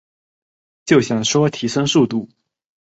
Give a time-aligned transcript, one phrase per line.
[0.83, 2.27] 就想说提升速度